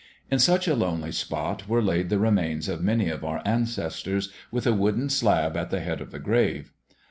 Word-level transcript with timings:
In 0.31 0.39
such 0.39 0.67
a 0.67 0.73
lonely 0.73 1.11
spot 1.11 1.67
were 1.67 1.79
laid 1.83 2.09
the 2.09 2.17
remains 2.17 2.67
of 2.67 2.81
many 2.81 3.07
of 3.09 3.23
our 3.23 3.39
ancestors, 3.45 4.33
with 4.49 4.65
a 4.65 4.73
wooden 4.73 5.11
slab 5.11 5.55
at 5.55 5.69
the 5.69 5.79
head 5.81 6.01
of 6.01 6.09
the 6.09 6.17
grave. 6.17 6.71